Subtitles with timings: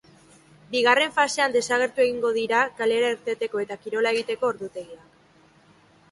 [0.75, 5.05] Bigarren fasean desagertu egingo dira kalera irteteko eta kirola egiteko ordutegiak.